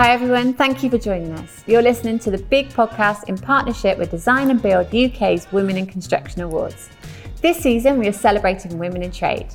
[0.00, 0.54] Hi, everyone.
[0.54, 1.62] Thank you for joining us.
[1.66, 5.84] You're listening to the Big Podcast in partnership with Design and Build UK's Women in
[5.84, 6.88] Construction Awards.
[7.42, 9.48] This season, we are celebrating women in trade.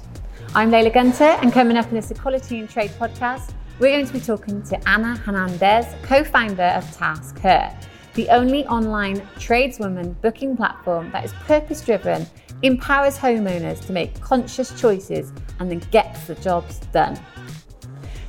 [0.54, 4.14] I'm Leila Gunter, and coming up in this Equality in Trade podcast, we're going to
[4.14, 7.76] be talking to Anna Hernandez, co founder of TaskHer,
[8.14, 12.28] the only online tradeswoman booking platform that is purpose driven,
[12.62, 17.20] empowers homeowners to make conscious choices, and then gets the jobs done.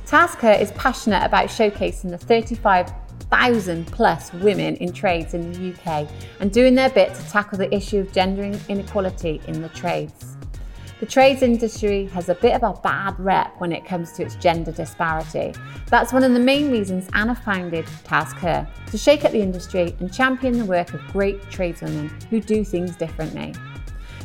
[0.07, 6.49] TaskHer is passionate about showcasing the 35,000 plus women in trades in the UK and
[6.49, 10.37] doing their bit to tackle the issue of gender inequality in the trades.
[11.01, 14.35] The trades industry has a bit of a bad rep when it comes to its
[14.35, 15.53] gender disparity.
[15.87, 20.11] That's one of the main reasons Anna founded TaskHer to shake up the industry and
[20.11, 23.53] champion the work of great tradeswomen who do things differently.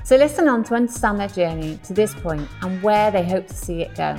[0.04, 3.54] So listen on to understand their journey to this point and where they hope to
[3.54, 4.16] see it go.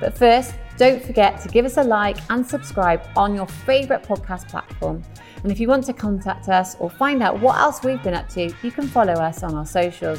[0.00, 4.48] But first, don't forget to give us a like and subscribe on your favourite podcast
[4.48, 5.00] platform.
[5.44, 8.28] And if you want to contact us or find out what else we've been up
[8.30, 10.18] to, you can follow us on our socials.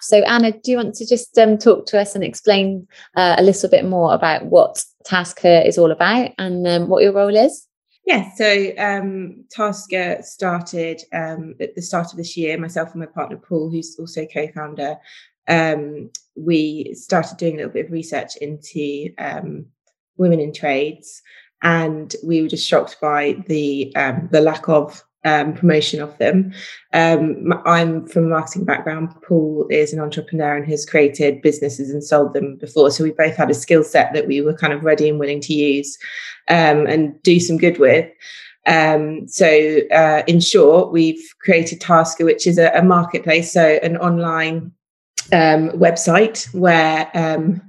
[0.00, 3.42] So, Anna, do you want to just um, talk to us and explain uh, a
[3.42, 7.68] little bit more about what TaskHer is all about and um, what your role is?
[8.06, 12.56] Yeah, so um, TaskHer started um, at the start of this year.
[12.56, 14.96] Myself and my partner Paul, who's also co-founder,
[15.48, 19.66] um, we started doing a little bit of research into um,
[20.16, 21.22] women in trades,
[21.62, 26.52] and we were just shocked by the um, the lack of um, promotion of them.
[26.92, 29.12] Um, I'm from a marketing background.
[29.22, 32.90] Paul is an entrepreneur and has created businesses and sold them before.
[32.90, 35.40] So we both had a skill set that we were kind of ready and willing
[35.42, 35.98] to use
[36.48, 38.08] um, and do some good with.
[38.66, 43.96] Um, so, uh, in short, we've created TaskHer, which is a, a marketplace, so an
[43.98, 44.72] online
[45.32, 47.60] um, website where um,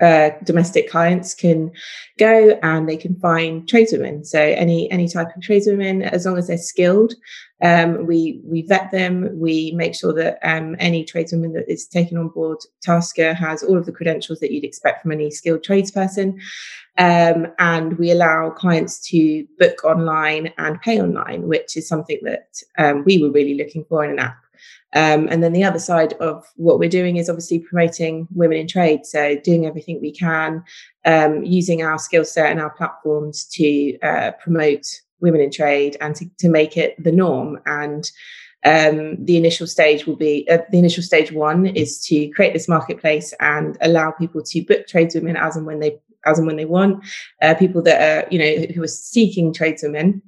[0.00, 1.72] uh, domestic clients can
[2.18, 4.26] go and they can find tradeswomen.
[4.26, 7.14] So any any type of tradeswomen, as long as they're skilled,
[7.62, 9.30] um, we we vet them.
[9.38, 13.78] We make sure that um, any tradeswoman that is taken on board TaskHer has all
[13.78, 16.38] of the credentials that you'd expect from any skilled tradesperson.
[16.98, 22.62] Um, and we allow clients to book online and pay online, which is something that
[22.76, 24.36] um, we were really looking for in an app.
[24.92, 28.66] Um, and then the other side of what we're doing is obviously promoting women in
[28.66, 29.06] trade.
[29.06, 30.64] So doing everything we can,
[31.04, 34.86] um, using our skill set and our platforms to uh, promote
[35.20, 37.60] women in trade and to, to make it the norm.
[37.66, 38.10] And
[38.64, 42.68] um, the initial stage will be uh, the initial stage one is to create this
[42.68, 46.66] marketplace and allow people to book tradeswomen as and when they as and when they
[46.66, 47.02] want.
[47.40, 50.20] Uh, people that are you know who are seeking tradeswomen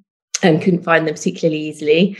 [0.43, 2.17] and couldn't find them particularly easily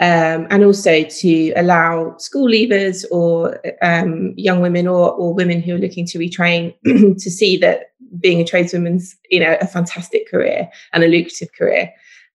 [0.00, 5.76] um, and also to allow school leavers or um, young women or, or women who
[5.76, 10.68] are looking to retrain to see that being a tradeswoman's you know a fantastic career
[10.92, 11.92] and a lucrative career.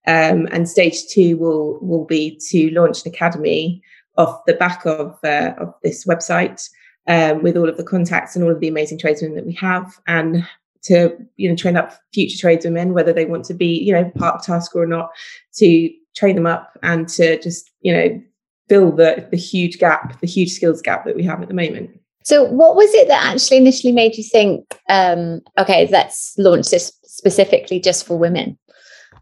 [0.08, 3.84] Um, and stage two will will be to launch an academy
[4.18, 6.70] off the back of uh, of this website
[7.08, 10.00] um, with all of the contacts and all of the amazing tradeswomen that we have
[10.08, 10.48] and
[10.84, 14.36] to you know train up future tradeswomen whether they want to be you know part
[14.36, 15.10] of task or not
[15.54, 18.22] to train them up and to just you know
[18.68, 21.90] fill the the huge gap the huge skills gap that we have at the moment.
[22.24, 26.92] So what was it that actually initially made you think um, okay let's launch this
[27.04, 28.58] specifically just for women?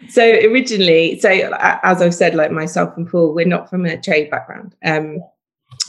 [0.10, 4.30] So originally so as i've said like myself and paul we're not from a trade
[4.30, 4.76] background.
[4.86, 5.20] Um,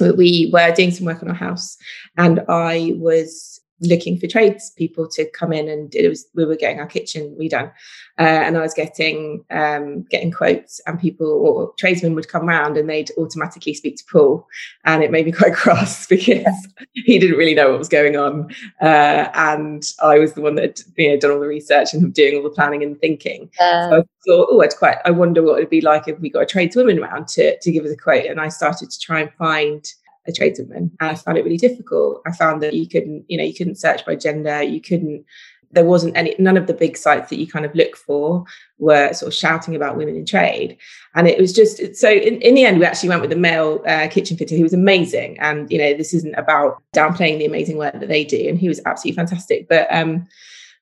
[0.00, 1.76] we were doing some work on our house
[2.16, 6.80] and i was looking for tradespeople to come in and it was we were getting
[6.80, 7.72] our kitchen redone.
[8.18, 12.76] Uh, and I was getting um, getting quotes and people or tradesmen would come round
[12.76, 14.46] and they'd automatically speak to Paul.
[14.84, 18.50] And it made me quite cross because he didn't really know what was going on.
[18.80, 22.36] Uh, and I was the one that you know done all the research and doing
[22.36, 23.50] all the planning and thinking.
[23.60, 26.30] Uh, so I thought oh it's quite I wonder what it'd be like if we
[26.30, 28.26] got a tradeswoman around to, to give us a quote.
[28.26, 29.86] And I started to try and find
[30.26, 30.90] a tradeswoman.
[31.00, 32.22] And I found it really difficult.
[32.26, 35.24] I found that you couldn't, you know, you couldn't search by gender, you couldn't
[35.70, 38.44] there wasn't any none of the big sites that you kind of look for
[38.78, 40.78] were sort of shouting about women in trade.
[41.14, 43.82] And it was just so in, in the end we actually went with a male
[43.86, 45.38] uh, kitchen fitter who was amazing.
[45.40, 48.48] And you know this isn't about downplaying the amazing work that they do.
[48.48, 49.68] And he was absolutely fantastic.
[49.68, 50.26] But um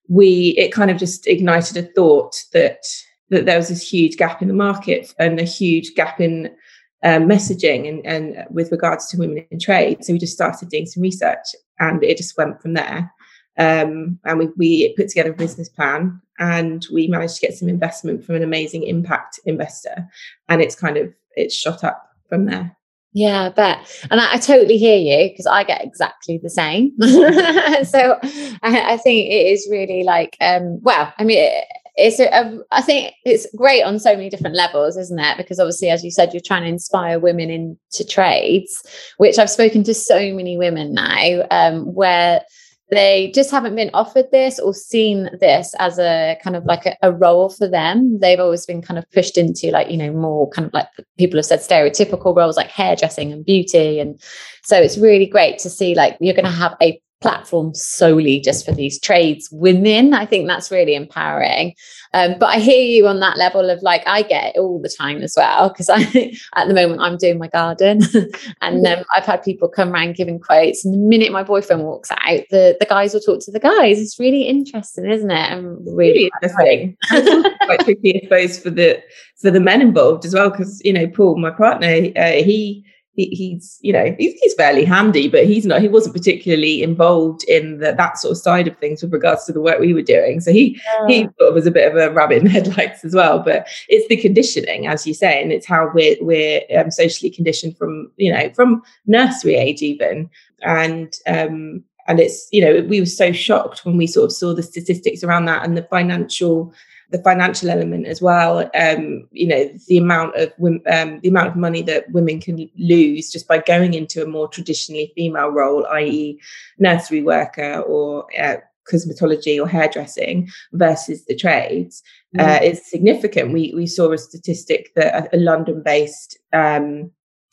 [0.09, 2.85] we it kind of just ignited a thought that
[3.31, 6.55] that there was this huge gap in the market and a huge gap in
[7.03, 10.05] um, messaging and, and with regards to women in trade.
[10.05, 13.13] So we just started doing some research and it just went from there.
[13.59, 17.69] Um, and we, we put together a business plan and we managed to get some
[17.69, 20.07] investment from an amazing impact investor.
[20.49, 22.77] And it's kind of, it's shot up from there.
[23.13, 24.07] Yeah, I bet.
[24.11, 26.93] And I, I totally hear you because I get exactly the same.
[27.01, 28.19] so
[28.63, 31.65] I, I, think it is really like, um, well, I mean, it,
[31.97, 35.37] it's a, a, I think it's great on so many different levels, isn't it?
[35.37, 38.83] Because obviously, as you said, you're trying to inspire women into trades,
[39.17, 42.43] which I've spoken to so many women now, um, where
[42.91, 46.97] they just haven't been offered this or seen this as a kind of like a,
[47.03, 48.21] a, role for them.
[48.21, 50.87] They've always been kind of pushed into like, you know, more kind of like
[51.19, 53.99] people have said stereotypical roles like hairdressing and beauty.
[53.99, 54.21] And
[54.63, 58.65] so it's really great to see like you're going to have a platform solely just
[58.65, 60.13] for these trades women.
[60.13, 61.75] I think that's really empowering.
[62.13, 64.89] Um, but I hear you on that level of like, I get it all the
[64.89, 65.69] time as well.
[65.69, 66.03] Because I,
[66.57, 68.01] at the moment, I'm doing my garden
[68.61, 70.85] and um, I've had people come around giving quotes.
[70.85, 74.01] And the minute my boyfriend walks out, the, the guys will talk to the guys.
[74.01, 75.53] It's really interesting, isn't it?
[75.53, 76.97] And really, really interesting.
[77.65, 79.03] quite tricky, I suppose, for the,
[79.37, 80.51] for the men involved as well.
[80.51, 82.85] Because, you know, Paul, my partner, uh, he,
[83.17, 87.43] he, he's you know he's, he's fairly handy but he's not he wasn't particularly involved
[87.45, 90.03] in the, that sort of side of things with regards to the work we were
[90.03, 91.07] doing so he yeah.
[91.09, 94.07] he sort of was a bit of a rabbit in headlights as well but it's
[94.09, 98.33] the conditioning as you say and it's how we're we're um, socially conditioned from you
[98.33, 100.31] know from nursery age even
[100.63, 104.55] and um and it's you know we were so shocked when we sort of saw
[104.55, 106.73] the statistics around that and the financial
[107.11, 108.69] the financial element as well.
[108.75, 113.31] Um, you know, the amount of um, the amount of money that women can lose
[113.31, 116.41] just by going into a more traditionally female role, i.e.,
[116.79, 118.57] nursery worker or uh,
[118.91, 122.03] cosmetology or hairdressing versus the trades
[122.37, 122.41] mm.
[122.41, 123.53] uh, is significant.
[123.53, 127.11] We we saw a statistic that a, a London-based um,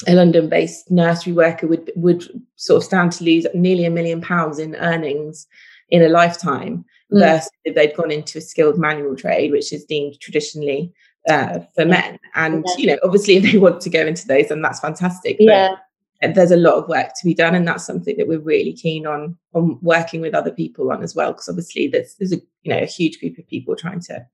[0.08, 2.24] a London-based nursery worker would would
[2.56, 5.48] sort of stand to lose nearly a million pounds in earnings
[5.90, 7.20] in a lifetime mm.
[7.20, 10.94] versus if they'd gone into a skilled manual trade, which is deemed traditionally
[11.30, 12.20] uh, for men.
[12.36, 12.76] And yeah.
[12.78, 15.38] you know, obviously, if they want to go into those, then that's fantastic.
[15.38, 15.76] But yeah.
[16.22, 19.06] There's a lot of work to be done, and that's something that we're really keen
[19.06, 21.34] on on working with other people on as well.
[21.34, 24.26] Because obviously, there's there's a you know a huge group of people trying to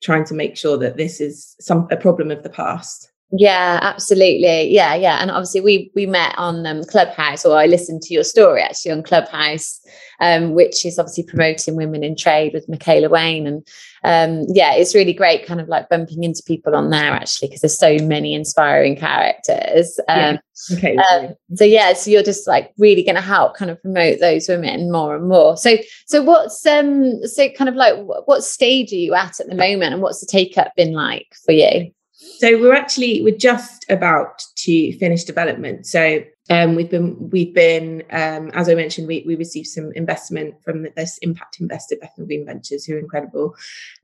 [0.00, 3.10] trying to make sure that this is some a problem of the past.
[3.32, 4.72] Yeah, absolutely.
[4.72, 5.18] Yeah, yeah.
[5.20, 8.92] And obviously we we met on um, Clubhouse, or I listened to your story actually
[8.92, 9.80] on Clubhouse,
[10.20, 13.48] um, which is obviously promoting women in trade with Michaela Wayne.
[13.48, 13.66] And
[14.04, 17.62] um, yeah, it's really great kind of like bumping into people on there actually, because
[17.62, 19.98] there's so many inspiring characters.
[20.08, 20.38] Um, yeah.
[20.78, 20.96] Okay.
[20.96, 24.48] Um, so yeah, so you're just like really going to help kind of promote those
[24.48, 25.56] women more and more.
[25.56, 25.76] So
[26.06, 29.94] so what's um so kind of like what stage are you at at the moment,
[29.94, 31.90] and what's the take up been like for you?
[32.18, 35.86] So we're actually we're just about to finish development.
[35.86, 40.62] So um, we've been we've been um, as I mentioned we we received some investment
[40.62, 43.54] from this impact investor Bethnal Green Ventures who are incredible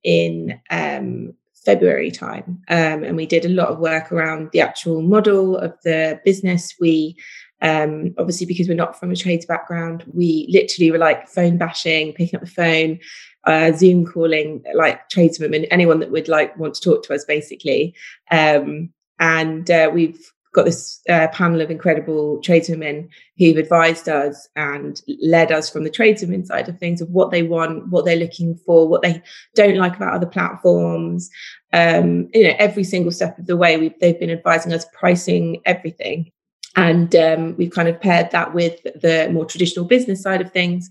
[0.05, 1.32] in um,
[1.64, 5.73] February time, um, and we did a lot of work around the actual model of
[5.82, 6.75] the business.
[6.79, 7.17] We
[7.62, 12.12] um, obviously because we're not from a trades background, we literally were like phone bashing,
[12.12, 12.99] picking up the phone,
[13.44, 17.94] uh, Zoom calling like tradeswomen, anyone that would like want to talk to us, basically.
[18.30, 23.08] Um, and uh, we've got this uh, panel of incredible tradeswomen
[23.38, 27.42] who've advised us and led us from the tradeswomen side of things of what they
[27.42, 29.22] want, what they're looking for, what they
[29.54, 31.30] don't like about other platforms.
[31.72, 36.30] Um, you know, every single step of the way, they've been advising us pricing everything.
[36.76, 40.90] And um, we've kind of paired that with the more traditional business side of things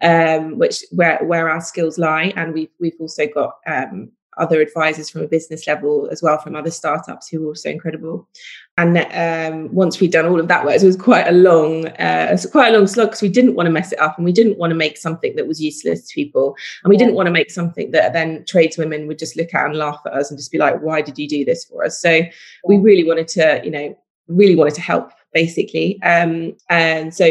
[0.00, 5.10] um, which where where our skills lie, and we've we've also got um, other advisors
[5.10, 8.28] from a business level as well from other startups who are also incredible.
[8.76, 12.26] And um, once we'd done all of that work, it was quite a long, uh,
[12.28, 14.24] it was quite a long slog because we didn't want to mess it up and
[14.24, 17.26] we didn't want to make something that was useless to people, and we didn't want
[17.26, 20.38] to make something that then tradeswomen would just look at and laugh at us and
[20.38, 22.22] just be like, "Why did you do this for us?" So
[22.64, 25.10] we really wanted to, you know, really wanted to help
[25.42, 26.02] basically.
[26.02, 27.26] Um, and so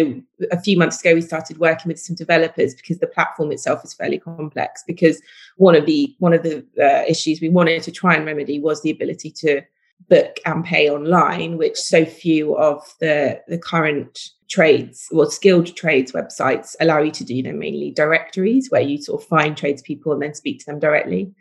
[0.50, 3.94] a few months ago, we started working with some developers because the platform itself is
[3.94, 4.82] fairly complex.
[4.88, 5.22] Because
[5.58, 8.82] one of the one of the uh, issues we wanted to try and remedy was
[8.82, 9.62] the ability to
[10.10, 16.14] book and pay online, which so few of the the current trades or skilled trades
[16.14, 17.44] websites allow you to do.
[17.44, 21.34] They're mainly directories where you sort of find tradespeople and then speak to them directly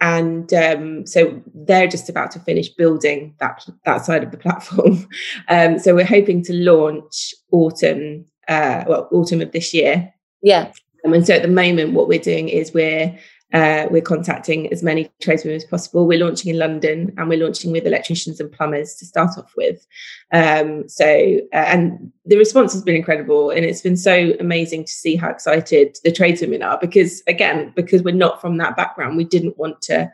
[0.00, 5.06] and um, so they're just about to finish building that that side of the platform.
[5.48, 10.12] Um, so we're hoping to launch autumn, uh, well, autumn of this year.
[10.42, 10.70] Yeah.
[11.04, 13.18] Um, and so at the moment, what we're doing is we're
[13.52, 16.06] uh, we're contacting as many tradesmen as possible.
[16.06, 19.86] We're launching in London and we're launching with electricians and plumbers to start off with.
[20.32, 23.50] Um, so, uh, and the response has been incredible.
[23.50, 28.02] And it's been so amazing to see how excited the tradeswomen are because, again, because
[28.02, 30.12] we're not from that background, we didn't want to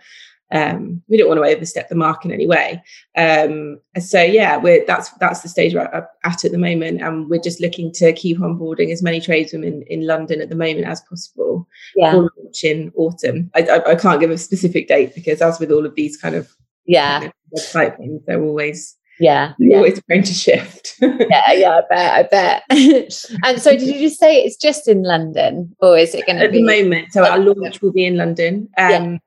[0.52, 2.82] um, we don't want to overstep the mark in any way.
[3.16, 7.40] Um, so yeah, we're that's that's the stage we're at at the moment, and we're
[7.40, 11.66] just looking to keep onboarding as many tradeswomen in London at the moment as possible.
[11.96, 13.50] Yeah, for launch in autumn.
[13.54, 16.34] I, I, I, can't give a specific date because, as with all of these kind
[16.36, 16.48] of
[16.84, 19.78] yeah website things, they're always yeah, yeah.
[19.78, 20.94] always going to shift.
[21.00, 22.62] yeah, yeah, I bet, I bet.
[23.44, 26.44] and so, did you just say it's just in London, or is it going to
[26.44, 27.12] at be- the moment?
[27.12, 28.68] So our launch will be in London.
[28.78, 29.18] Um, yeah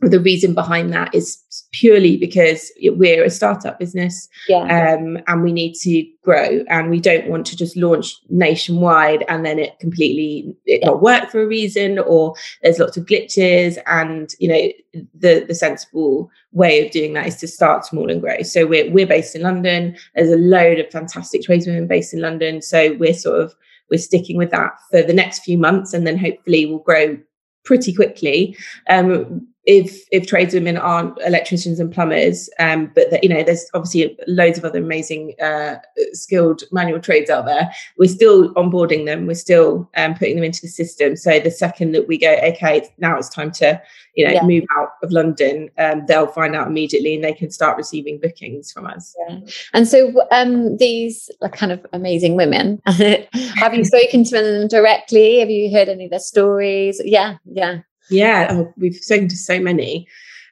[0.00, 4.94] the reason behind that is purely because we're a startup business yeah.
[4.94, 9.44] um, and we need to grow and we don't want to just launch nationwide and
[9.44, 10.86] then it completely it yeah.
[10.86, 15.54] not work for a reason or there's lots of glitches and you know the the
[15.54, 19.34] sensible way of doing that is to start small and grow so we're we're based
[19.34, 23.52] in london there's a load of fantastic tradeswomen based in london so we're sort of
[23.90, 27.18] we're sticking with that for the next few months and then hopefully we'll grow
[27.64, 28.56] pretty quickly
[28.88, 34.18] um, if if tradeswomen aren't electricians and plumbers um, but that you know there's obviously
[34.26, 35.76] loads of other amazing uh,
[36.12, 40.62] skilled manual trades out there we're still onboarding them we're still um, putting them into
[40.62, 41.16] the system.
[41.16, 43.80] So the second that we go okay now it's time to
[44.14, 44.42] you know yeah.
[44.42, 48.72] move out of london um, they'll find out immediately and they can start receiving bookings
[48.72, 49.14] from us.
[49.28, 49.40] Yeah.
[49.74, 52.80] and so um, these are kind of amazing women.
[52.86, 55.40] Have you spoken to them directly?
[55.40, 57.02] Have you heard any of their stories?
[57.04, 60.06] Yeah yeah yeah, oh, we've spoken to so many.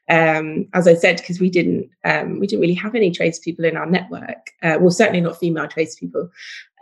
[0.08, 3.76] Um, as I said, because we didn't um, we didn't really have any tradespeople in
[3.76, 4.52] our network.
[4.62, 6.30] Uh, well, certainly not female tradespeople.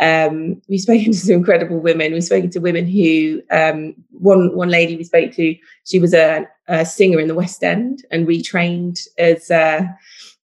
[0.01, 2.13] Um, we've spoken to some incredible women.
[2.13, 5.57] We've spoken to women who um, one one lady we spoke to.
[5.85, 9.51] She was a, a singer in the West End and retrained as.
[9.51, 9.87] Uh,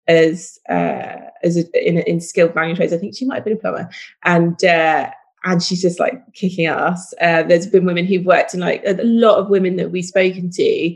[0.07, 3.53] as uh, as a, in, in skilled manual trades, I think she might have been
[3.53, 3.89] a plumber,
[4.23, 5.11] and uh,
[5.43, 7.13] and she's just like kicking ass.
[7.19, 10.49] Uh, there's been women who've worked in like a lot of women that we've spoken
[10.51, 10.95] to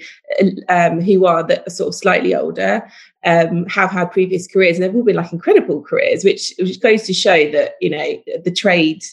[0.70, 2.88] um, who are the, sort of slightly older
[3.25, 7.04] um, have had previous careers and they've all been like incredible careers, which which goes
[7.04, 9.04] to show that you know the trade.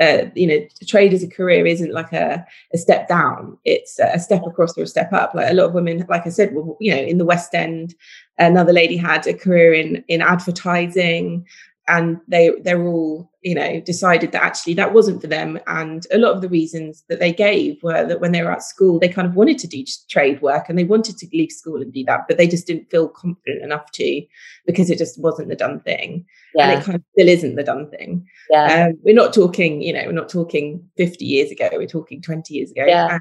[0.00, 0.58] Uh, you know,
[0.88, 4.82] trade as a career isn't like a, a step down; it's a step across or
[4.82, 5.34] a step up.
[5.34, 7.94] Like a lot of women, like I said, well, you know, in the West End,
[8.38, 11.46] another lady had a career in in advertising
[11.88, 15.58] and they they're all you know decided that actually that wasn't for them.
[15.66, 18.62] And a lot of the reasons that they gave were that when they were at
[18.62, 21.82] school they kind of wanted to do trade work and they wanted to leave school
[21.82, 24.22] and do that but they just didn't feel confident enough to
[24.66, 26.24] because it just wasn't the done thing.
[26.54, 26.70] Yeah.
[26.70, 28.26] and it kind of still isn't the done thing.
[28.50, 28.86] Yeah.
[28.86, 32.54] Um, we're not talking you know we're not talking 50 years ago we're talking 20
[32.54, 32.84] years ago.
[32.86, 33.18] Yeah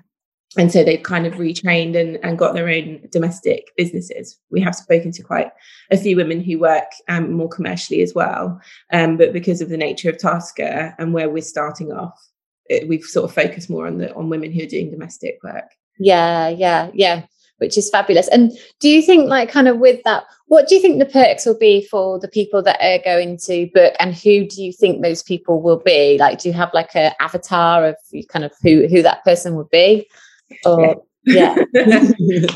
[0.58, 4.38] and so they've kind of retrained and, and got their own domestic businesses.
[4.50, 5.51] We have spoken to quite
[5.91, 8.60] a few women who work um, more commercially as well,
[8.91, 12.20] um, but because of the nature of TaskHer and where we're starting off,
[12.65, 15.72] it, we've sort of focused more on the on women who are doing domestic work.
[16.00, 17.24] Yeah, yeah, yeah,
[17.58, 18.27] which is fabulous.
[18.29, 21.46] And do you think, like, kind of with that, what do you think the perks
[21.46, 25.01] will be for the people that are going to book, and who do you think
[25.01, 26.17] those people will be?
[26.17, 27.96] Like, do you have like a avatar of
[28.29, 30.10] kind of who who that person would be?
[30.65, 31.55] Oh, yeah.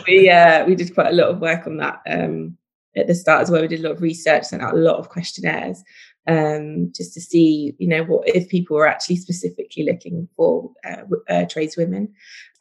[0.08, 2.58] we uh, we did quite a lot of work on that um,
[2.96, 3.62] at the start as well.
[3.62, 5.84] We did a lot of research, sent out a lot of questionnaires
[6.28, 11.04] um, just to see, you know, what if people were actually specifically looking for uh,
[11.30, 12.10] uh, tradeswomen.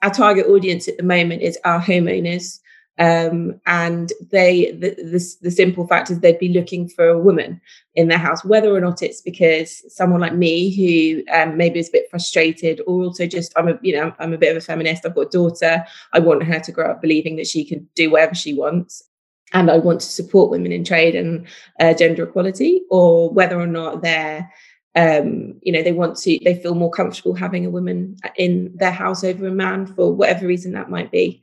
[0.03, 2.61] Our target audience at the moment is our homeowners
[2.99, 7.61] um, and they the, the, the simple fact is they'd be looking for a woman
[7.95, 11.89] in their house whether or not it's because someone like me who um, maybe is
[11.89, 14.65] a bit frustrated or also just i'm a you know i'm a bit of a
[14.65, 17.87] feminist i've got a daughter i want her to grow up believing that she can
[17.97, 19.03] do whatever she wants
[19.53, 21.47] and i want to support women in trade and
[21.81, 24.49] uh, gender equality or whether or not they're
[24.97, 28.93] um, you know, they want to, they feel more comfortable having a woman in their
[28.93, 31.43] house over a man for whatever reason that might be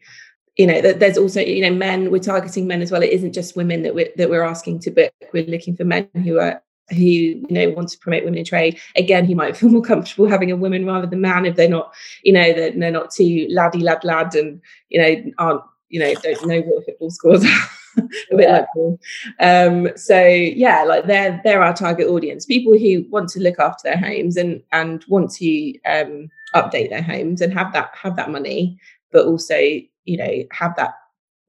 [0.62, 3.56] you know there's also you know men we're targeting men as well it isn't just
[3.56, 6.98] women that we're that we're asking to book we're looking for men who are who
[6.98, 10.52] you know want to promote women in trade again he might feel more comfortable having
[10.52, 11.92] a woman rather than man if they're not
[12.22, 16.14] you know they're, they're not too laddie lad lad and you know aren't you know
[16.22, 18.66] don't know what football scores are a bit yeah.
[18.78, 19.00] like.
[19.40, 22.46] Um, so yeah, like they're they're our target audience.
[22.46, 27.02] People who want to look after their homes and and want to um, update their
[27.02, 28.80] homes and have that have that money,
[29.12, 30.94] but also you know have that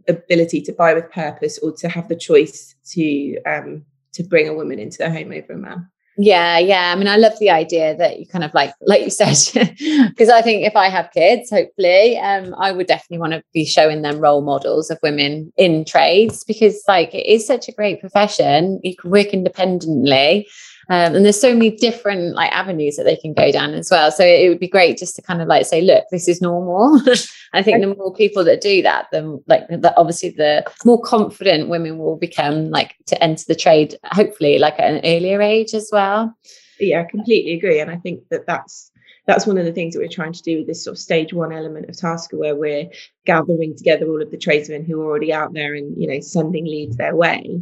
[0.08, 4.54] ability to buy with purpose or to have the choice to um to bring a
[4.54, 5.88] woman into their home over a man.
[6.18, 6.92] Yeah yeah.
[6.92, 9.36] I mean i love the idea that you kind of like like you said
[10.08, 13.64] because i think if i have kids hopefully um i would definitely want to be
[13.64, 18.00] showing them role models of women in trades because like it is such a great
[18.00, 18.80] profession.
[18.82, 20.46] You can work independently
[20.88, 24.10] Um, and there's so many different like avenues that they can go down as well.
[24.10, 27.00] So it would be great just to kind of like say, look, this is normal.
[27.52, 31.68] I think the more people that do that, then like the, obviously the more confident
[31.68, 35.88] women will become like to enter the trade, hopefully like at an earlier age as
[35.92, 36.34] well.
[36.80, 37.80] Yeah, I completely agree.
[37.80, 38.90] And I think that that's
[39.26, 41.32] that's one of the things that we're trying to do with this sort of stage
[41.32, 42.90] one element of TaskHer, where we're
[43.24, 46.64] gathering together all of the tradesmen who are already out there and you know sending
[46.64, 47.60] leads their way.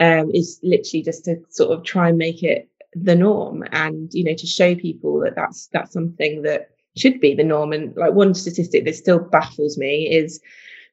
[0.00, 4.24] Um, is literally just to sort of try and make it the norm, and you
[4.24, 7.72] know to show people that that's that's something that should be the norm.
[7.72, 10.40] And like one statistic that still baffles me is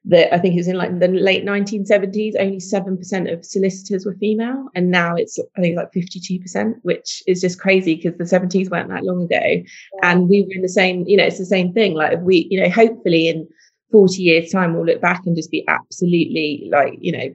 [0.06, 4.14] that I think it was in like the late 1970s, only 7% of solicitors were
[4.14, 4.68] female.
[4.74, 8.88] And now it's, I think, like 52%, which is just crazy because the 70s weren't
[8.88, 9.38] that long ago.
[9.42, 9.62] Yeah.
[10.02, 11.94] And we were in the same, you know, it's the same thing.
[11.94, 13.46] Like, we, you know, hopefully in
[13.92, 17.34] 40 years' time, we'll look back and just be absolutely like, you know,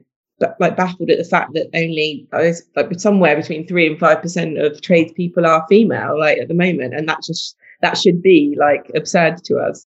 [0.58, 4.80] like baffled at the fact that only like somewhere between three and five percent of
[4.80, 9.42] tradespeople are female, like at the moment, and that just that should be like absurd
[9.44, 9.86] to us.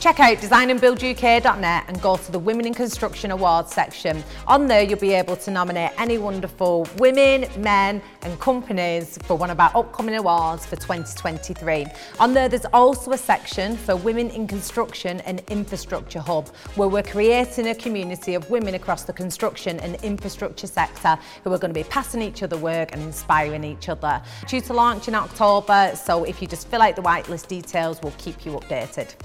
[0.00, 4.22] Check out designandbuilduk.net and go to the Women in Construction Awards section.
[4.46, 9.50] On there, you'll be able to nominate any wonderful women, men, and companies for one
[9.50, 11.84] of our upcoming awards for 2023.
[12.20, 17.02] On there, there's also a section for Women in Construction and Infrastructure Hub, where we're
[17.02, 21.80] creating a community of women across the construction and infrastructure sector who are going to
[21.80, 24.22] be passing each other work and inspiring each other.
[24.46, 28.14] Due to launch in October, so if you just fill out the whitelist details, we'll
[28.16, 29.16] keep you updated.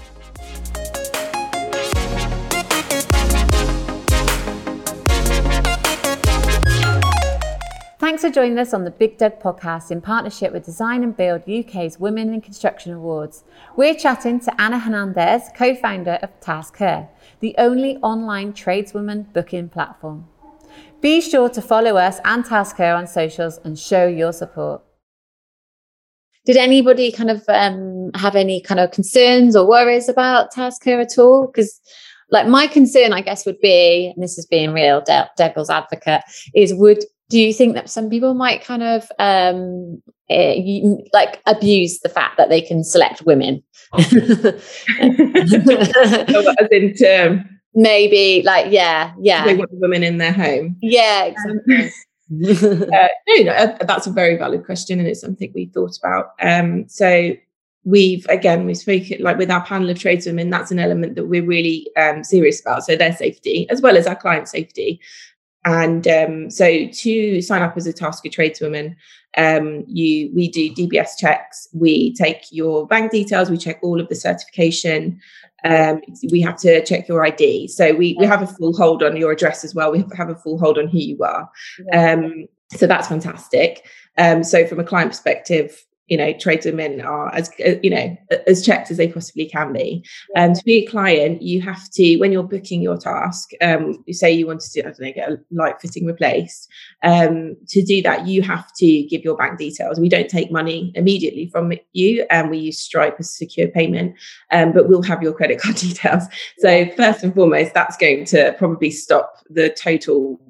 [8.04, 11.48] Thanks for joining us on the Big Doug podcast in partnership with Design and Build
[11.48, 13.44] UK's Women in Construction Awards.
[13.76, 17.08] We're chatting to Anna Hernandez, co founder of TaskHer,
[17.40, 20.28] the only online tradeswoman booking platform.
[21.00, 24.82] Be sure to follow us and TaskHer on socials and show your support.
[26.44, 31.18] Did anybody kind of um, have any kind of concerns or worries about TaskHer at
[31.18, 31.46] all?
[31.46, 31.80] Because
[32.30, 36.22] like my concern, I guess, would be, and this is being real de- devil's advocate,
[36.54, 41.40] is would do you think that some people might kind of um, uh, you, like
[41.46, 43.62] abuse the fact that they can select women?
[43.94, 44.12] As
[46.70, 47.48] in term.
[47.74, 49.44] Maybe like yeah, yeah.
[49.44, 50.76] They want women in their home.
[50.80, 51.90] Yeah, exactly.
[52.32, 56.32] uh, no, no, uh, that's a very valid question, and it's something we thought about.
[56.40, 57.34] Um, so
[57.84, 60.50] we've again we've spoken like with our panel of tradeswomen.
[60.50, 62.84] That's an element that we're really um, serious about.
[62.84, 65.00] So their safety as well as our client safety.
[65.66, 68.96] And um, so to sign up as a TaskHer tradeswoman,
[69.36, 71.68] um, you we do DBS checks.
[71.72, 73.50] We take your bank details.
[73.50, 75.20] We check all of the certification.
[75.64, 76.00] Um,
[76.30, 77.68] we have to check your ID.
[77.68, 79.90] So we, we have a full hold on your address as well.
[79.90, 81.50] We have a full hold on who you are.
[81.92, 83.86] Um, so that's fantastic.
[84.18, 88.64] Um, so from a client perspective, you know tradeswomen are as uh, you know as
[88.64, 90.04] checked as they possibly can be.
[90.36, 94.02] And um, to be a client you have to when you're booking your task um
[94.06, 96.68] you say you want to i don't know get a light fitting replaced
[97.02, 99.98] um to do that you have to give your bank details.
[99.98, 104.14] We don't take money immediately from you and we use stripe as secure payment
[104.50, 106.24] um but we'll have your credit card details.
[106.58, 110.40] So first and foremost that's going to probably stop the total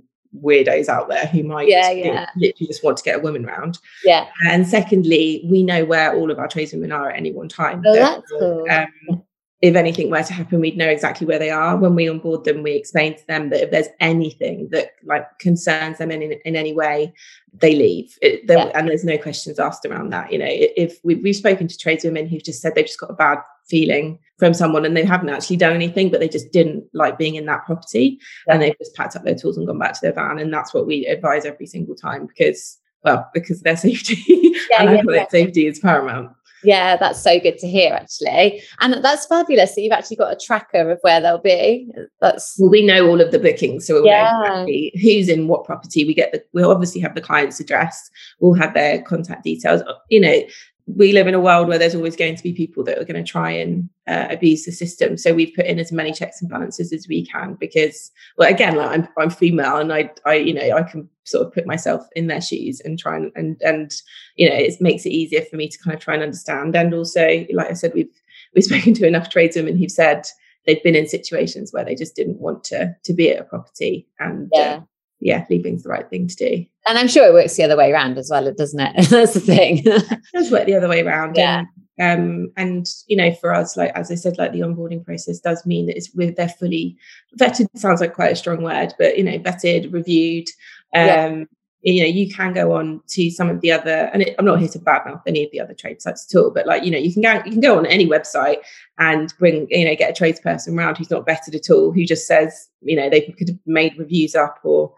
[0.43, 2.27] weirdos out there who might yeah, yeah.
[2.37, 3.79] literally just want to get a woman round.
[4.05, 4.27] Yeah.
[4.49, 7.83] And secondly, we know where all of our tradeswomen are at any one time.
[7.87, 8.67] Oh, that's cool.
[8.71, 9.23] Um,
[9.65, 11.75] if anything were to happen, we'd know exactly where they are.
[11.75, 15.97] When we onboard them, we explain to them that if there's anything that like concerns
[15.97, 17.15] them in, in, in any way,
[17.55, 18.19] they leave.
[18.21, 18.71] It, yeah.
[18.75, 20.31] And there's no questions asked around that.
[20.31, 23.15] You know, if we, we've spoken to tradeswomen who've just said they've just got a
[23.15, 27.17] bad feeling from someone and they haven't actually done anything, but they just didn't like
[27.17, 28.53] being in that property yeah.
[28.53, 30.39] and they've just packed up their tools and gone back to their van.
[30.39, 34.23] And that's what we advise every single time because, well, because their safety
[34.69, 36.37] yeah, and yeah, safety is paramount.
[36.65, 38.63] Yeah, that's so good to hear, actually.
[38.81, 41.89] And that's fabulous that you've actually got a tracker of where they'll be.
[42.21, 44.31] That's well, we know all of the bookings, so we'll yeah.
[44.31, 46.05] know exactly who's in what property.
[46.05, 49.83] We get the we'll obviously have the client's address, we'll have their contact details.
[50.09, 50.41] You know,
[50.87, 53.23] we live in a world where there's always going to be people that are going
[53.23, 55.17] to try and uh, abuse the system.
[55.17, 58.77] So we've put in as many checks and balances as we can because, well, again,
[58.77, 62.07] like I'm, I'm female and I, I, you know, I can sort of put myself
[62.15, 63.95] in their shoes and try and, and, and,
[64.37, 66.77] you know, it makes it easier for me to kind of try and understand.
[66.77, 68.13] And also, like I said, we've,
[68.55, 70.27] we've spoken to enough tradeswomen who've said
[70.67, 74.07] they've been in situations where they just didn't want to, to be at a property
[74.19, 74.77] and, uh, yeah.
[74.77, 74.81] Uh,
[75.25, 76.67] yeah, leaving's the right thing to do.
[76.87, 79.09] And I'm sure it works the other way around as well, doesn't it?
[79.09, 79.81] That's the thing.
[79.85, 81.37] it does work the other way around.
[81.37, 81.65] Yeah.
[81.99, 85.41] And, um, and you know, for us, like as I said, like the onboarding process
[85.41, 86.99] does mean that it's with they're fully
[87.41, 87.69] vetted.
[87.75, 90.47] Sounds like quite a strong word, but you know, vetted, reviewed.
[90.95, 91.45] Um, yeah
[91.85, 94.59] you know you can go on to some of the other and it, i'm not
[94.59, 96.99] here to badmouth any of the other trade sites at all but like you know
[96.99, 98.59] you can go you can go on any website
[98.99, 102.27] and bring you know get a tradesperson around who's not vetted at all who just
[102.27, 104.93] says you know they could have made reviews up or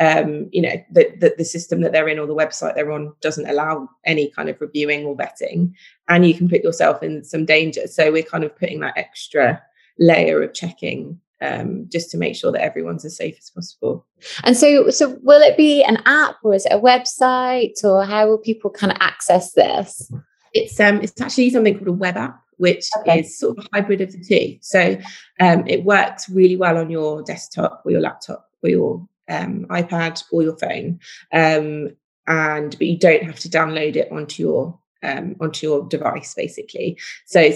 [0.00, 3.14] um, you know that the, the system that they're in or the website they're on
[3.20, 5.72] doesn't allow any kind of reviewing or vetting
[6.08, 7.86] and you can put yourself in some danger.
[7.86, 9.62] So we're kind of putting that extra
[9.98, 14.06] layer of checking um, just to make sure that everyone's as safe as possible.
[14.44, 18.28] And so, so will it be an app or is it a website, or how
[18.28, 20.10] will people kind of access this?
[20.54, 23.20] It's um, it's actually something called a web app, which okay.
[23.20, 24.58] is sort of a hybrid of the two.
[24.60, 24.98] So
[25.40, 30.22] um, it works really well on your desktop or your laptop or your um, iPad
[30.30, 31.00] or your phone,
[31.32, 31.90] um,
[32.26, 36.98] and but you don't have to download it onto your um, onto your device basically.
[37.26, 37.50] So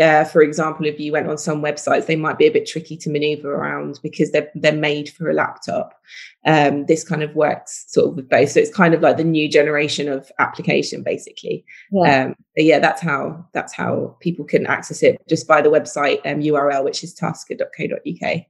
[0.00, 2.96] uh, for example, if you went on some websites, they might be a bit tricky
[2.96, 5.94] to maneuver around because they're they're made for a laptop.
[6.44, 9.24] Um, this kind of works sort of with both, so it's kind of like the
[9.24, 11.64] new generation of application, basically.
[11.92, 12.24] Yeah.
[12.24, 16.40] Um, yeah, that's how that's how people can access it just by the website um,
[16.40, 18.44] URL, which is taskher.co.uk.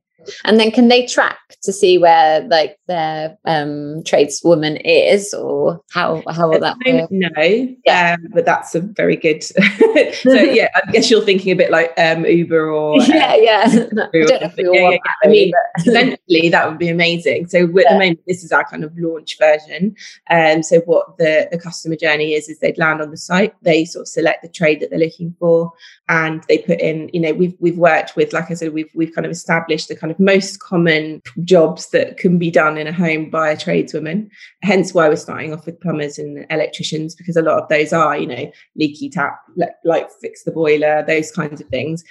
[0.44, 6.22] And then can they track to see where like their um, tradeswoman is or how
[6.28, 7.10] how will that work?
[7.10, 8.16] No, yeah.
[8.18, 9.42] Um, but that's a very good.
[10.14, 13.66] so yeah, I guess you're thinking a bit like um, Uber or um, yeah, yeah.
[13.72, 14.96] yeah, yeah, yeah.
[15.22, 17.48] I mean, eventually that would be amazing.
[17.48, 19.94] So at the moment, this is our kind of launch version.
[20.28, 23.54] And um, so what the the customer journey is is they'd land on the site,
[23.62, 25.72] they sort of select the trade that they're looking for,
[26.08, 27.10] and they put in.
[27.12, 29.96] You know, we've we've worked with, like I said, we've we've kind of established the
[29.96, 34.30] kind of most common jobs that can be done in a home by a tradeswoman.
[34.62, 38.16] Hence why we're starting off with plumbers and electricians, because a lot of those are,
[38.16, 39.38] you know, leaky tap,
[39.84, 42.04] like fix the boiler, those kinds of things.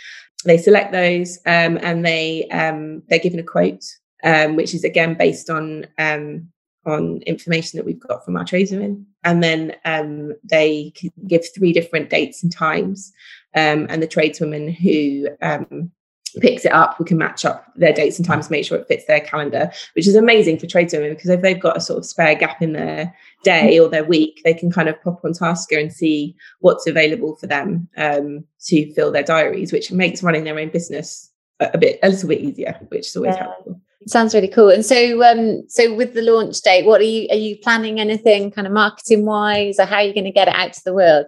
[0.46, 3.84] They select those um, and they um, they're given a quote,
[4.24, 6.50] um, which is again based on um,
[6.86, 9.06] on information that we've got from our tradeswomen.
[9.24, 10.94] And then um, they
[11.28, 13.14] give three different dates and times.
[13.56, 15.92] Um, and the tradeswoman who um,
[16.40, 19.06] picks it up, we can match up their dates and times, make sure it fits
[19.06, 22.36] their calendar, which is amazing for tradeswomen because if they've got a sort of spare
[22.36, 25.94] gap in their day or their week, they can kind of pop on TaskHer and
[25.94, 30.70] see what's available for them um, to fill their diaries, which makes running their own
[30.70, 33.44] business a, a bit a little bit easier, which is always yeah.
[33.44, 33.80] helpful.
[34.06, 34.70] Sounds really cool.
[34.70, 38.52] And so, um, so with the launch date, what are you are you planning anything
[38.52, 40.94] kind of marketing wise, or how are you going to get it out to the
[40.94, 41.28] world?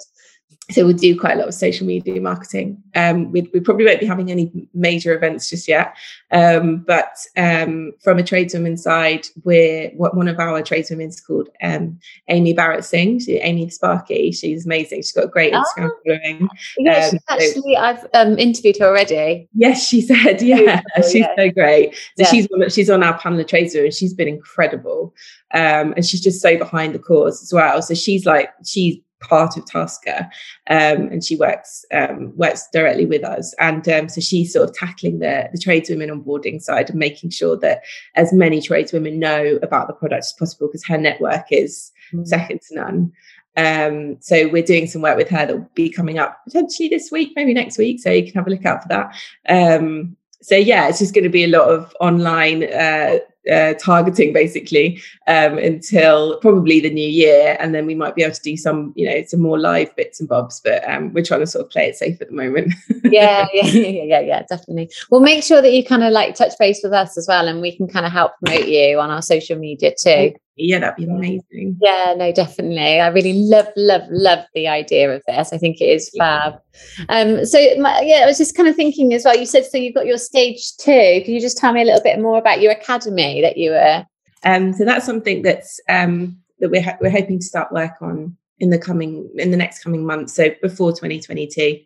[0.72, 2.82] So we'll do quite a lot of social media marketing.
[2.96, 5.96] Um, we, we, probably won't be having any major events just yet,
[6.32, 11.50] um, but um, from a tradeswoman side, we're what one of our tradeswomen is called
[11.62, 12.00] um,
[12.30, 13.20] Amy Barrett Singh.
[13.20, 14.32] She, Amy Sparky.
[14.32, 15.00] She's amazing.
[15.00, 16.50] She's got a great Instagram oh, following.
[16.78, 19.48] Yeah, um, actually, so, I've um, interviewed her already.
[19.54, 20.42] Yes, she said.
[20.46, 21.36] Yeah, she's yeah.
[21.36, 21.96] so great.
[21.96, 22.28] So yeah.
[22.28, 25.14] she's one, she's on our panel of tradeswomen, and she's been incredible.
[25.52, 27.82] and she's just so behind the cause as well.
[27.82, 30.26] So she's like she's part of TaskHer,
[30.70, 33.54] um, and she works um, works directly with us.
[33.60, 37.58] And um, so she's sort of tackling the the tradeswomen onboarding side and making sure
[37.58, 37.82] that
[38.16, 42.28] as many tradeswomen know about the product as possible because her network is mm.
[42.28, 43.12] second to none.
[43.58, 47.10] Um, so we're doing some work with her that will be coming up potentially this
[47.12, 48.02] week, maybe next week.
[48.02, 49.16] So you can have a look out for that.
[49.48, 53.20] Um, so yeah, it's just going to be a lot of online uh,
[53.52, 58.36] uh, targeting basically um, until probably the new year, and then we might be able
[58.36, 60.62] to do some, you know, some more live bits and bobs.
[60.64, 62.74] But um, we're trying to sort of play it safe at the moment.
[63.04, 64.90] yeah, yeah, yeah, yeah, yeah, definitely.
[65.10, 67.62] Well, make sure that you kind of like touch base with us as well, and
[67.62, 70.34] we can kind of help promote you on our social media too.
[70.58, 71.78] Yeah, that'd be amazing.
[71.82, 73.02] Yeah, no, definitely.
[73.02, 75.52] I really love, love, love the idea of this.
[75.52, 76.62] I think it is fab.
[77.10, 79.38] Um, so my, yeah, I was just kind of thinking as well.
[79.38, 81.22] You said so you've got your stage two.
[81.26, 84.06] Can you just tell me a little bit more about your academy that you were?
[84.46, 88.38] Um, so that's something that's um, that we're ha- we're hoping to start work on
[88.60, 90.34] in the coming in the next coming months.
[90.34, 91.80] So before 2022.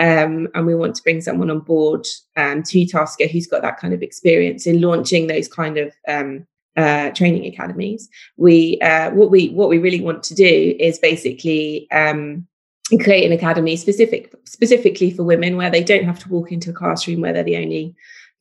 [0.00, 2.04] Um, and we want to bring someone on board
[2.36, 6.44] um, to TaskHer who's got that kind of experience in launching those kind of um,
[6.76, 8.08] uh, training academies.
[8.36, 12.46] We uh, what we what we really want to do is basically um,
[13.02, 16.74] create an academy specific specifically for women where they don't have to walk into a
[16.74, 17.94] classroom where they're the only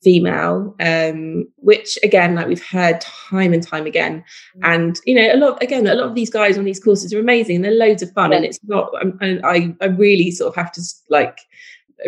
[0.03, 4.23] female um, which again like we've heard time and time again
[4.57, 4.59] mm.
[4.63, 7.19] and you know a lot again a lot of these guys on these courses are
[7.19, 8.37] amazing they're loads of fun yeah.
[8.37, 8.91] and it's not
[9.21, 11.39] and I, I really sort of have to like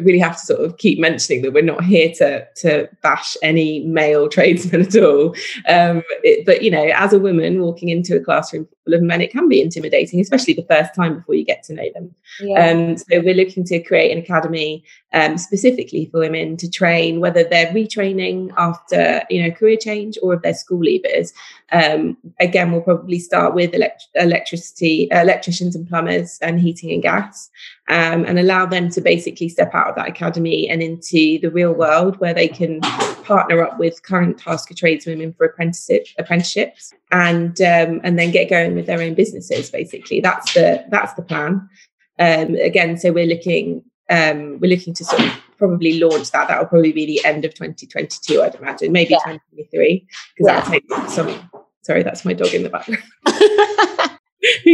[0.03, 3.83] really have to sort of keep mentioning that we're not here to to bash any
[3.85, 5.35] male tradesmen at all.
[5.67, 9.21] Um, it, but you know, as a woman walking into a classroom full of men,
[9.21, 12.13] it can be intimidating, especially the first time before you get to know them.
[12.39, 12.69] Yeah.
[12.69, 17.43] Um, so we're looking to create an academy um, specifically for women to train, whether
[17.43, 21.33] they're retraining after you know career change or if they're school leavers.
[21.71, 27.01] Um, again, we'll probably start with elect- electricity, uh, electricians and plumbers, and heating and
[27.01, 27.49] gas,
[27.87, 31.73] um, and allow them to basically step out of that academy and into the real
[31.73, 32.81] world where they can
[33.23, 38.75] partner up with current TaskHer tradeswomen for apprenticeship apprenticeships and um, and then get going
[38.75, 39.69] with their own businesses.
[39.69, 41.69] Basically, that's the that's the plan.
[42.17, 46.47] Um, again, so we're looking um, we're looking to sort of probably launch that.
[46.47, 49.17] That will probably be the end of 2022, I'd imagine, maybe yeah.
[49.19, 50.59] 2023, because yeah.
[50.59, 51.49] that'll take some.
[51.83, 53.03] Sorry, that's my dog in the background.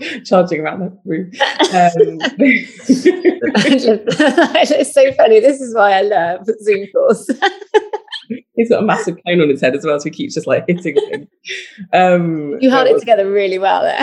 [0.24, 1.30] Charging around the room.
[1.30, 2.18] Um,
[3.64, 5.40] it's so funny.
[5.40, 7.30] This is why I love Zoom calls.
[8.54, 10.64] He's got a massive cone on his head as well, so he keeps just like
[10.66, 11.28] hitting things.
[11.92, 14.00] Um, you held it together really well there.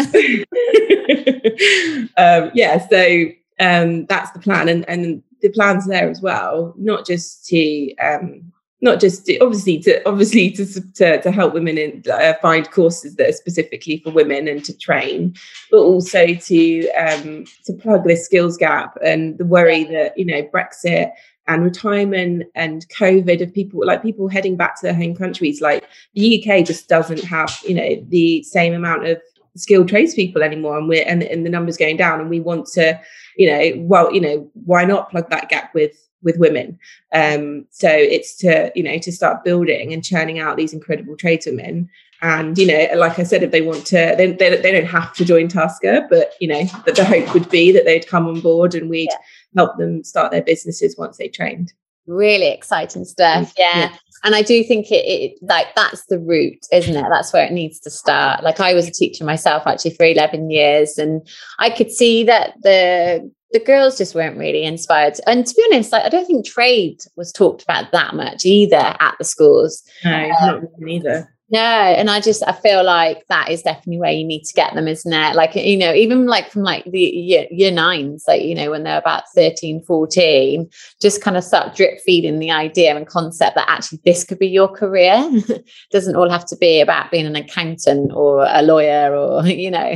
[2.17, 3.25] um, yeah, so
[3.60, 8.52] um, that's the plan, and and the plans there as well, not just to um,
[8.81, 13.15] not just to, obviously to obviously to, to, to help women in, uh, find courses
[13.15, 15.35] that are specifically for women and to train,
[15.71, 20.43] but also to um, to plug this skills gap and the worry that you know
[20.43, 21.11] Brexit
[21.47, 25.61] and retirement and COVID of people like people heading back to their home countries.
[25.61, 29.21] Like the UK just doesn't have you know the same amount of
[29.57, 32.99] skilled tradespeople anymore, and we're and, and the numbers going down, and we want to
[33.35, 36.77] you know well you know why not plug that gap with with women.
[37.13, 41.89] Um, so it's to you know to start building and churning out these incredible tradeswomen.
[42.21, 45.13] And you know, like I said, if they want to, they, they, they don't have
[45.13, 48.41] to join TaskHer, but you know, that the hope would be that they'd come on
[48.41, 49.17] board and we'd yeah.
[49.55, 51.71] help them start their businesses once they trained.
[52.08, 53.77] Really exciting stuff, yeah.
[53.77, 53.95] yeah.
[54.23, 57.05] And I do think it, it like that's the route, isn't it?
[57.10, 58.43] That's where it needs to start.
[58.43, 61.25] Like I was a teacher myself actually for 11 years, and
[61.58, 65.15] I could see that the the girls just weren't really inspired.
[65.25, 68.95] And to be honest, like I don't think trade was talked about that much either
[68.99, 69.83] at the schools.
[70.03, 71.35] No, um, not either.
[71.51, 74.75] No, and I just I feel like that is definitely where you need to get
[74.75, 75.35] them, isn't it?
[75.35, 78.83] Like you know, even like from like the year, year nines, like you know, when
[78.83, 80.69] they're about 13, 14,
[81.01, 84.47] just kind of start drip feeding the idea and concept that actually this could be
[84.47, 85.27] your career.
[85.91, 89.95] Doesn't all have to be about being an accountant or a lawyer or you know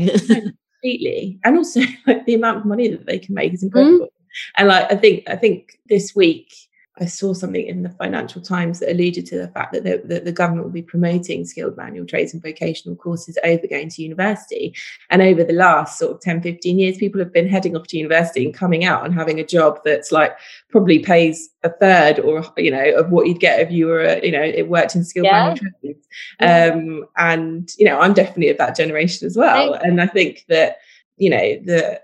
[0.83, 1.39] completely.
[1.43, 4.05] And also like the amount of money that they can make is incredible.
[4.05, 4.09] Mm.
[4.57, 6.53] And like I think I think this week
[6.99, 10.25] I saw something in the Financial Times that alluded to the fact that the, that
[10.25, 14.75] the government will be promoting skilled manual trades and vocational courses over going to university.
[15.09, 17.97] And over the last sort of 10, 15 years, people have been heading off to
[17.97, 20.37] university and coming out and having a job that's like
[20.69, 24.23] probably pays a third or, you know, of what you'd get if you were, a,
[24.23, 25.47] you know, it worked in skilled yeah.
[25.47, 26.07] manual trades.
[26.41, 29.73] Um, and, you know, I'm definitely of that generation as well.
[29.73, 30.77] And I think that,
[31.17, 32.01] you know, the,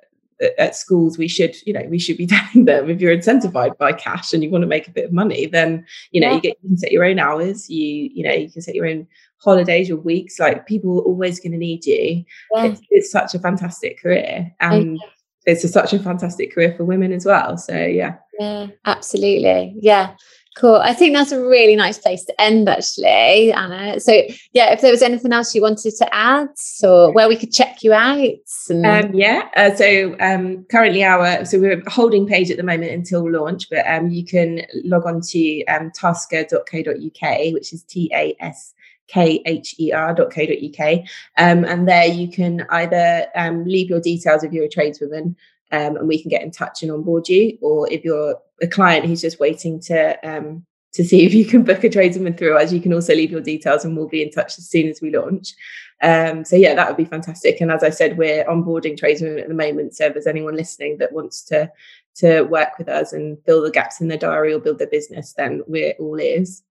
[0.58, 3.92] at schools we should you know we should be telling them if you're incentivized by
[3.92, 6.36] cash and you want to make a bit of money then you know yeah.
[6.36, 8.88] you get you can set your own hours you you know you can set your
[8.88, 9.06] own
[9.42, 12.24] holidays your weeks like people are always going to need you.
[12.54, 12.66] Yeah.
[12.66, 15.00] it's, it's, such a fantastic career and
[15.46, 18.16] it's a, such a fantastic career for women as well so yeah.
[18.38, 19.76] Yeah absolutely.
[19.80, 20.16] Yeah
[20.60, 20.76] Cool.
[20.76, 23.98] I think that's a really nice place to end, actually, Anna.
[24.02, 24.12] So,
[24.52, 26.50] yeah, if there was anything else you wanted to add,
[26.84, 28.20] or where we could check you out.
[28.70, 28.86] And...
[28.86, 29.48] Um, yeah.
[29.56, 33.88] Uh, so, um, currently, our so we're holding page at the moment until launch, but
[33.88, 38.74] um, you can log on to um, taskher.co.uk, which is T A S
[39.10, 41.00] K-H-E-R.co.uk.
[41.38, 45.36] Um, and there you can either um, leave your details if you're a tradeswoman
[45.72, 47.58] um, and we can get in touch and onboard you.
[47.62, 51.64] Or if you're a client who's just waiting to um, to see if you can
[51.64, 54.32] book a tradesman through us, you can also leave your details and we'll be in
[54.32, 55.54] touch as soon as we launch.
[56.02, 57.60] Um, so yeah, that would be fantastic.
[57.60, 59.96] And as I said, we're onboarding tradesmen at the moment.
[59.96, 61.72] So if there's anyone listening that wants to
[62.20, 65.34] to work with us and fill the gaps in their diary or build their business,
[65.38, 66.64] then we're all ears.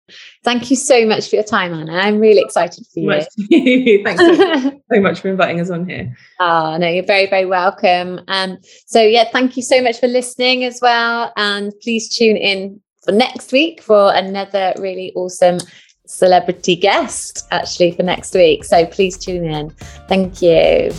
[0.45, 1.93] Thank you so much for your time, Anna.
[1.93, 4.03] I'm really excited for you.
[4.05, 6.17] Thanks so, so, much for inviting us on here.
[6.41, 8.21] Oh, no, you're very, very welcome.
[8.29, 11.33] Um, so, yeah, thank you so much for listening as well.
[11.37, 15.59] And please tune in for next week for another really awesome
[16.07, 18.65] celebrity guest, actually, for next week.
[18.65, 19.71] So, please tune in.
[20.09, 20.93] Thank you.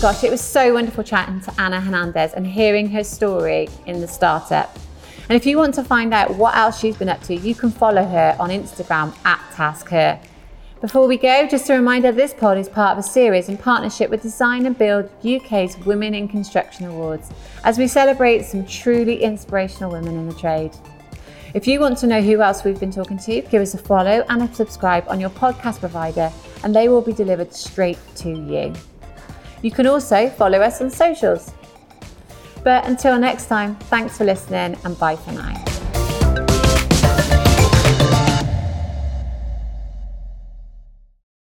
[0.00, 4.08] Gosh, it was so wonderful chatting to Anna Hernandez and hearing her story in the
[4.08, 4.74] startup.
[5.28, 7.70] And if you want to find out what else she's been up to, you can
[7.70, 10.18] follow her on Instagram at TaskHer.
[10.80, 14.08] Before we go, just a reminder this pod is part of a series in partnership
[14.08, 17.28] with Design and Build UK's Women in Construction Awards
[17.64, 20.72] as we celebrate some truly inspirational women in the trade.
[21.52, 24.24] If you want to know who else we've been talking to, give us a follow
[24.30, 26.32] and a subscribe on your podcast provider,
[26.64, 28.72] and they will be delivered straight to you.
[29.62, 31.52] You can also follow us on socials.
[32.62, 35.79] But until next time, thanks for listening and bye for now.